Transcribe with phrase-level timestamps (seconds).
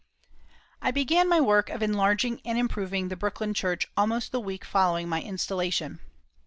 [0.81, 5.07] I began my work of enlarging and improving the Brooklyn Church almost the week following
[5.07, 5.99] my installation.